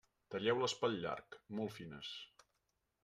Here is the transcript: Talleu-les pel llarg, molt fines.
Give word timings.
Talleu-les 0.35 0.73
pel 0.79 0.97
llarg, 1.03 1.37
molt 1.59 1.77
fines. 1.77 2.15